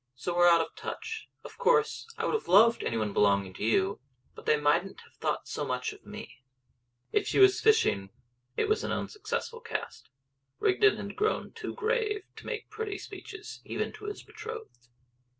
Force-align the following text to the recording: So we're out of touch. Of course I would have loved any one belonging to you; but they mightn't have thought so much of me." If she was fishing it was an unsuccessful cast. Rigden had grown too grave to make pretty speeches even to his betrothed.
So 0.15 0.35
we're 0.35 0.49
out 0.49 0.61
of 0.61 0.75
touch. 0.75 1.29
Of 1.43 1.59
course 1.59 2.07
I 2.17 2.25
would 2.25 2.33
have 2.33 2.47
loved 2.47 2.81
any 2.81 2.97
one 2.97 3.13
belonging 3.13 3.53
to 3.53 3.63
you; 3.63 3.99
but 4.33 4.47
they 4.47 4.57
mightn't 4.59 4.99
have 5.01 5.13
thought 5.17 5.47
so 5.47 5.63
much 5.63 5.93
of 5.93 6.07
me." 6.07 6.41
If 7.11 7.27
she 7.27 7.37
was 7.37 7.61
fishing 7.61 8.09
it 8.57 8.67
was 8.67 8.83
an 8.83 8.91
unsuccessful 8.91 9.59
cast. 9.61 10.09
Rigden 10.57 10.97
had 10.97 11.15
grown 11.15 11.51
too 11.51 11.75
grave 11.75 12.23
to 12.37 12.47
make 12.47 12.71
pretty 12.71 12.97
speeches 12.97 13.61
even 13.63 13.93
to 13.93 14.05
his 14.05 14.23
betrothed. 14.23 14.87